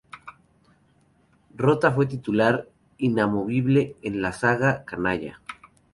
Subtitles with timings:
[1.55, 2.67] Rota fue titular
[2.97, 5.41] inamovible en la zaga "canalla".